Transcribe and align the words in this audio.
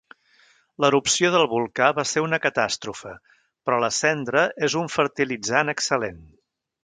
L'erupció 0.83 1.29
del 1.35 1.43
volcà 1.51 1.89
va 1.99 2.05
ser 2.11 2.23
una 2.27 2.39
catàstrofe, 2.45 3.13
però 3.67 3.81
la 3.85 3.91
cendra 3.99 4.45
és 4.69 4.79
un 4.83 4.91
fertilitzant 4.97 5.75
excel·lent. 5.77 6.19